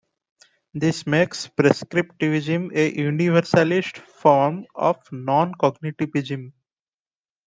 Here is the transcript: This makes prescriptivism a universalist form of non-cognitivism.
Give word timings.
This 0.73 1.05
makes 1.05 1.47
prescriptivism 1.47 2.75
a 2.75 2.91
universalist 2.99 3.99
form 3.99 4.65
of 4.73 4.97
non-cognitivism. 5.11 6.53